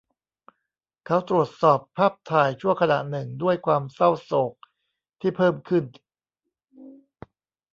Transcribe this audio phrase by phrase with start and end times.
[1.05, 4.53] เขาตรวจสอบภาพถ่ายชั่วขณะหนึ่งด้วยความเศร้าโศก
[5.21, 5.83] ที่เพิ่มขึ้น